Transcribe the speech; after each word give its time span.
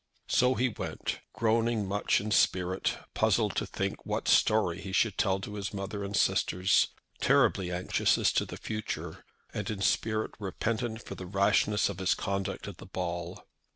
So 0.29 0.55
he 0.55 0.67
went, 0.67 1.19
groaning 1.31 1.87
much 1.87 2.19
in 2.19 2.31
spirit, 2.31 2.97
puzzled 3.13 3.55
to 3.57 3.67
think 3.67 4.03
what 4.03 4.27
story 4.27 4.81
he 4.81 4.93
should 4.93 5.15
tell 5.15 5.39
to 5.41 5.53
his 5.53 5.75
mother 5.75 6.03
and 6.03 6.17
sisters, 6.17 6.87
terribly 7.19 7.71
anxious 7.71 8.17
as 8.17 8.33
to 8.33 8.45
the 8.45 8.57
future, 8.57 9.23
and 9.53 9.69
in 9.69 9.83
spirit 9.83 10.31
repentant 10.39 11.03
for 11.05 11.13
the 11.13 11.27
rashness 11.27 11.87
of 11.87 11.99
his 11.99 12.15
conduct 12.15 12.67
at 12.67 12.77
the 12.77 12.87
ball. 12.87 13.43